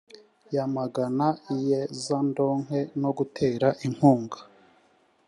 yamagana 0.55 1.27
iyezandonke 1.55 2.79
no 3.01 3.09
gutera 3.17 3.67
inkunga. 3.85 4.39